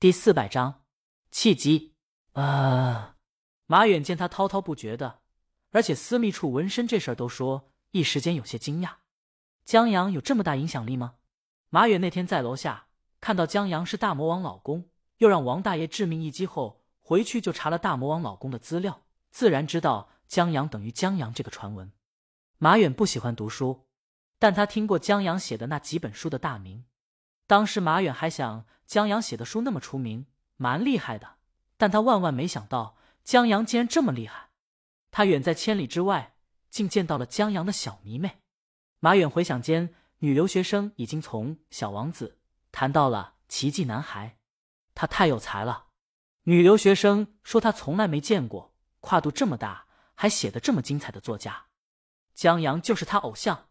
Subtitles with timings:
[0.00, 0.84] 第四百章，
[1.30, 1.92] 契机。
[2.32, 3.16] 啊！
[3.66, 5.20] 马远见他滔滔不绝的，
[5.72, 8.92] 而且私密处纹身这事儿都说，一时间有些惊讶。
[9.66, 11.16] 江阳有这么大影响力吗？
[11.68, 12.86] 马远那天在楼下
[13.20, 21.92] 看到江阳是大魔王老公，又让王大爷致命一击后，回去就查了大魔王老公的资料，自然知道江阳等于江阳这个传闻。
[22.56, 23.84] 马远不喜欢读书，
[24.38, 26.86] 但他听过江阳写的那几本书的大名。
[27.50, 30.26] 当时马远还想，江阳写的书那么出名，
[30.56, 31.38] 蛮厉害的。
[31.76, 34.50] 但他万万没想到，江阳竟然这么厉害。
[35.10, 36.36] 他远在千里之外，
[36.70, 38.42] 竟见到了江阳的小迷妹。
[39.00, 42.38] 马远回想间，女留学生已经从小王子
[42.70, 44.38] 谈到了奇迹男孩。
[44.94, 45.86] 他太有才了。
[46.44, 51.64] 女留学生说，她从来没见过跨度这么大，还写的这么精彩的作家。
[52.32, 53.66] 江阳就是他偶像。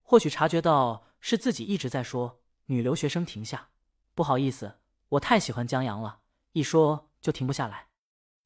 [0.00, 2.39] 或许察觉到是自己一直在说。
[2.70, 3.70] 女留学生停下，
[4.14, 4.78] 不好意思，
[5.08, 6.20] 我太喜欢江阳了，
[6.52, 7.88] 一说就停不下来。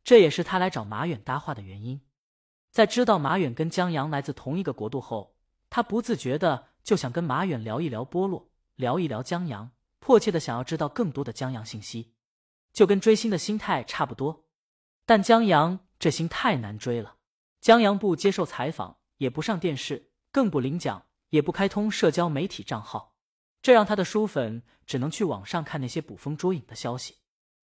[0.02, 2.00] 这也是他来找马远搭话的原因。
[2.70, 5.36] 在知道马远跟江阳来自同一个国度后，
[5.68, 12.14] 他不自觉的就想跟马远聊一聊波洛，聊一聊江阳，迫切的想要知道更多的江阳信息，
[12.72, 14.46] 就跟追星的心态差不多。
[15.04, 17.16] 但江阳这星太难追了，
[17.60, 23.13] 江阳不接受采访，也不上电视，更不领奖，也不开通社交媒体账号。
[23.64, 27.14] 这让他的书粉只能去网上看那些捕风捉影的消息，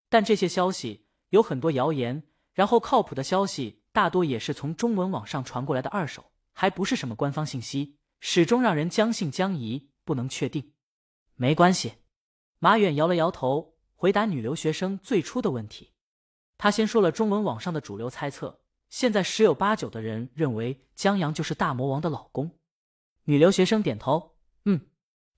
[0.08, 2.22] 但这些消息有很多谣言，
[2.54, 10.72] 然后靠谱的消息大多也是从中文网上传过来的二手，还不是什么官方信息，始终让人将信将疑，不能确定。
[11.34, 11.96] 没关系，
[12.60, 15.92] 马远摇了摇头，回答女留学生最初的问题。
[16.56, 22.58] 他先说了中文网上的主流猜测，现在十有八九的人认为江阳就是大魔王的老公。
[23.24, 24.80] 女留学生点头，嗯。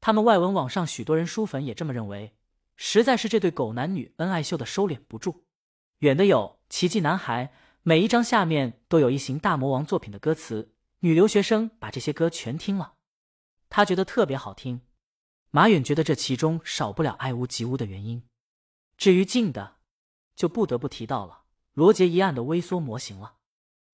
[0.03, 2.35] 他们外文网上许多人书粉也这么认为，
[2.75, 5.45] 实在是这对狗男女恩爱秀的收敛不住。
[5.99, 10.75] 远的有奇迹男孩，每一张下面都有一行大魔王作品的歌词。
[10.99, 12.95] 女留学生把这些歌全听了，
[13.69, 14.81] 她觉得特别好听。
[15.53, 18.25] 马远觉得这其中少不了爱屋及乌的原因。
[18.97, 19.77] 至于近的，
[20.35, 21.43] 就不得不提到了
[21.75, 23.37] 罗杰一案的微缩模型了。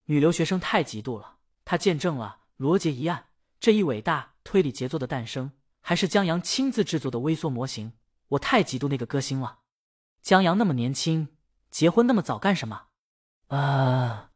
[0.07, 1.37] 女留学生太嫉妒了，
[1.67, 3.27] 她见证了罗杰一案
[3.61, 5.53] 这一伟大推理杰作的诞生。
[5.89, 7.95] 还是江阳亲自制作的微缩模型，
[8.29, 9.61] 我太嫉妒那个歌星了。
[10.21, 11.29] 江阳那么年轻，
[11.71, 12.89] 结婚那么早干什么？
[13.47, 14.33] 啊！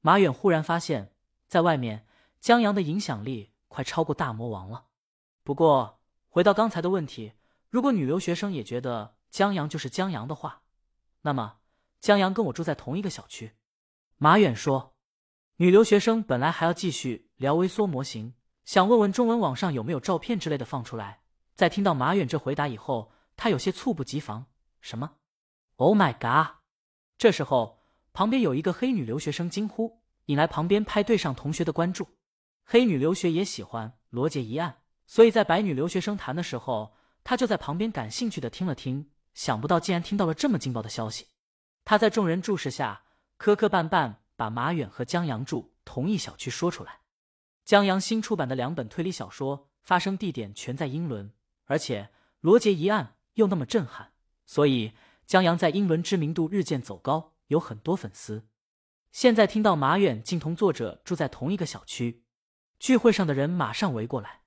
[0.00, 1.14] 马远忽然发现，
[1.46, 2.04] 在外面
[2.40, 4.86] 江阳的影响力快超过大魔王了。
[5.44, 7.34] 不过回到刚才的问题，
[7.70, 10.62] 如果女留学生也觉得江阳就是江阳的话，
[11.22, 11.58] 那么
[12.00, 13.52] 江阳跟我住在同一个小区。
[14.16, 14.96] 马远说，
[15.58, 18.34] 女留学生本来还要继续聊微缩模型。
[18.68, 21.20] 想问问中文网上有没有照片之类的放出来。
[21.54, 24.44] 在听到马远这回答以后，他有些猝不及防。
[24.82, 25.12] 什么
[25.76, 26.56] ？Oh my god！
[27.16, 27.80] 这时候，
[28.12, 32.06] 旁边有一个黑女留学生惊呼，引来旁边派对上同学的关注。
[32.62, 39.10] 黑女留学也喜欢罗杰一案，所以在白女留学生谈的时候，他就在旁边感兴趣的听了听。
[39.32, 41.28] 想不到竟然听到了这么劲爆的消息。
[41.86, 43.04] 他在众人注视下，
[43.38, 47.00] 磕磕绊绊把马远和江阳住同一小区说出来。
[47.68, 51.34] 江阳新出版的两本推理小说发生地点全在英伦，
[51.66, 52.08] 而且
[52.40, 54.12] 罗杰一案又那么震撼，
[54.46, 54.94] 所以
[55.26, 58.48] 江阳在英伦知名度日渐走高，有很多粉丝。
[59.12, 62.24] 现在听到马远竟同作者住在同一个小区，
[62.78, 64.44] 聚会上的人马上围过来，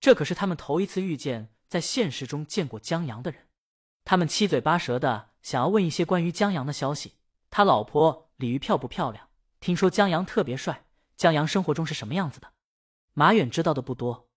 [0.00, 3.46] 这可是他们头一次遇见在现实中见过江阳的人。
[4.04, 7.12] 他们七嘴八舌的想要问一些关于江阳的消息：
[7.50, 9.28] 他老婆李鱼漂不漂亮？
[9.60, 10.86] 听说江阳特别帅，
[11.16, 12.52] 江阳生活中是什么样子的？
[13.14, 14.28] 马远知道的不多，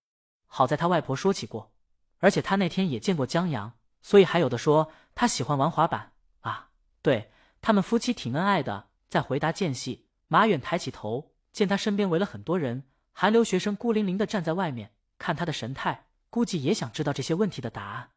[0.46, 1.74] 好在他外婆说起过，
[2.20, 6.70] 而且他那天也见过江阳，所以还有的说他喜欢玩滑板啊。
[7.02, 8.88] 对他们夫妻挺恩爱的。
[9.08, 12.84] 在回答间隙，马远抬起头，见他身边围了很多人，
[13.14, 18.12] 韩流学生孤零零的站在外面，看他的神态，估计也想知道这些问题的答案。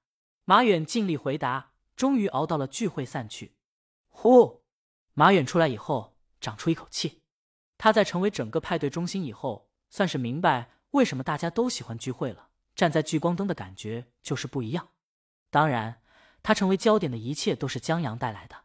[0.45, 3.55] 马远尽力回答，终于熬到了聚会散去。
[4.09, 4.65] 呼，
[5.15, 7.23] 马远出来以后，长出一口气。
[7.79, 9.70] 他在成为整个派对中心以后。
[9.91, 12.49] 算是明白为什么大家都喜欢聚会了。
[12.75, 14.89] 站在聚光灯的感觉就是不一样。
[15.51, 16.01] 当然，
[16.43, 18.65] 他成为焦点的一切都是江阳带来的。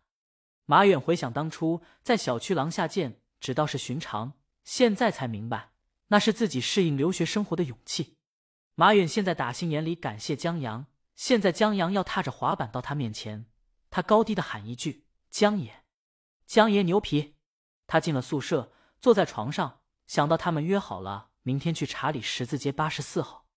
[0.66, 4.34] 马远回想当初在小区廊下见，只道是寻常，
[4.64, 5.72] 现在才明白
[6.08, 8.18] 那是自己适应留学生活的勇气。
[8.76, 10.86] 马远现在打心眼里感谢江阳。
[11.16, 13.46] 现在江阳要踏着滑板到他面前，
[13.90, 15.84] 他高低的喊一句：“江爷，
[16.46, 17.36] 江爷牛皮！”
[17.88, 19.82] 他进了宿舍，坐在床上。
[20.08, 23.48] 想到他们约好了明天去查理十字街八十四号，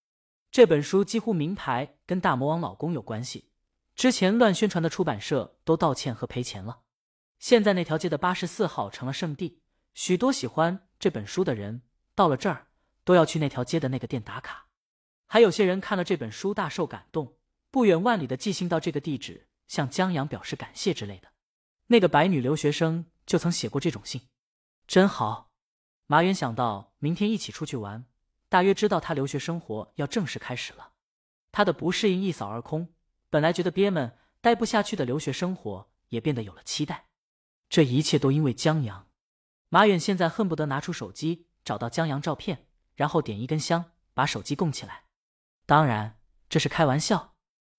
[0.50, 3.50] 这本书几乎名牌跟大魔王老公有关系。
[3.94, 6.80] 之前乱宣传的出版社都道歉和赔钱了。
[7.38, 9.62] 现在那条街的八十四号成了圣地，
[9.94, 11.82] 许多喜欢这本书的人
[12.14, 12.68] 到了这儿
[13.04, 14.66] 都要去那条街的那个店打卡。
[15.26, 17.36] 还有些人看了这本书大受感动，
[17.70, 21.28] 不远万里的寄信到这个地址，向江阳表示感谢之类的。
[21.88, 24.22] 那个白女留学生就曾写过这种信，
[24.86, 25.47] 真好。
[26.10, 28.06] 马远想到明天一起出去玩，
[28.48, 30.92] 大约知道他留学生活要正式开始了，
[31.52, 32.94] 他的不适应一扫而空。
[33.28, 37.08] 本来觉得憋闷、待不下去的留学生活，也变得有了期待。
[37.68, 39.08] 这一切都因为江阳。
[39.68, 45.04] 马远现在恨不得拿出手机找到江阳照片，然后点一根香，把手机供起来。
[45.66, 46.18] 当然，
[46.48, 47.34] 这是开玩笑。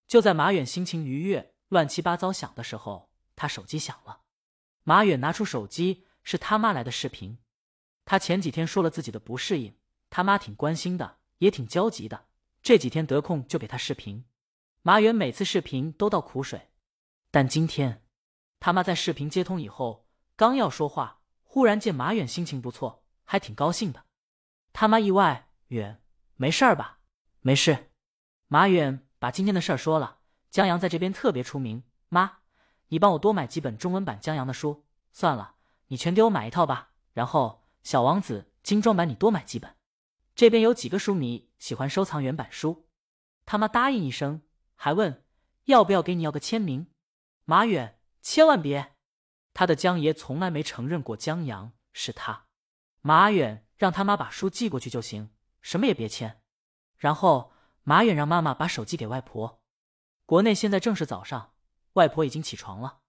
[0.08, 4.22] 就在马远心情愉悦、乱七八糟想的时候，他手机响了。
[4.84, 7.40] 马远拿出手机，是他妈来的视频。
[8.10, 9.76] 他前几天说了自己的不适应，
[10.10, 12.26] 他妈挺关心的，也挺焦急的。
[12.64, 14.26] 这几天得空就给他视频。
[14.82, 16.72] 马远每次视频都倒苦水，
[17.30, 18.04] 但今天
[18.60, 24.04] 他妈在视频接通以后，刚要说话，忽然见马远心情不错，还挺高兴的。
[24.74, 26.02] 他妈意外，远
[26.36, 27.02] 没事儿吧？
[27.42, 27.92] 没事。
[28.48, 30.22] 马远把今天的事儿说了。
[30.50, 32.40] 江阳在这边特别出名，妈，
[32.88, 34.88] 你帮我多买几本中文版江阳的书。
[35.12, 35.54] 算了，
[35.90, 36.94] 你全给我买一套吧。
[37.14, 39.76] 然后小王子精装版你多买几本。
[40.36, 42.88] 这边有几个书迷喜欢收藏原版书。
[43.46, 44.44] 他妈答应一声。
[44.82, 45.26] 还问
[45.66, 46.88] 要不要给你要个签名？
[47.44, 48.96] 马远千万别，
[49.54, 52.46] 他的江爷从来没承认过江阳是他。
[53.02, 55.32] 马远让他妈把书寄过去就行，
[55.62, 56.42] 什么也别签。
[56.96, 57.52] 然后
[57.84, 59.62] 马远让妈妈把手机给外婆。
[60.26, 61.52] 国内现在正是早上，
[61.96, 63.00] 外婆已经起床了。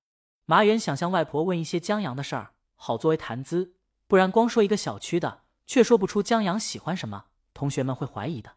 [0.47, 3.77] 马远想向外婆问一些江阳的事儿，好作为谈资，
[4.11, 8.57] 不然光说一个小区的，却说不出江阳喜欢什么，同学们会怀疑的。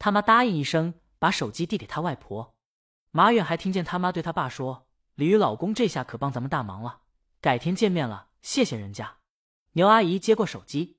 [0.00, 0.94] 他妈答应一声。
[1.20, 2.54] 把手机递给他外婆，
[3.10, 7.02] 马远还听见他妈对他爸说：“鲤鱼老公这下可帮咱们大忙了，
[7.42, 9.18] 改天见面了，谢谢人家。”
[9.76, 10.96] 牛阿姨接过手机，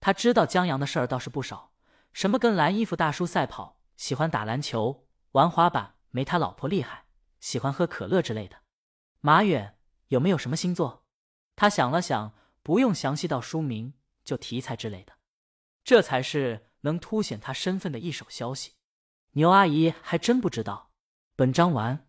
[0.00, 1.72] 她知道江阳的事儿倒是不少，
[2.14, 7.04] 什么跟蓝衣服大叔赛跑，喜欢打篮球、玩滑板，没他老婆厉害，
[7.38, 8.56] 喜欢喝可乐之类的。
[9.20, 9.76] 马远
[10.06, 11.04] 有没有什么星座？
[11.54, 12.32] 他想了想，
[12.68, 13.94] 不用详细到书名，
[14.26, 15.14] 就题材之类的，
[15.82, 18.72] 这才是能凸显他身份的一手消息。
[19.30, 20.90] 牛阿姨还真不知道。
[21.34, 22.06] 本章完。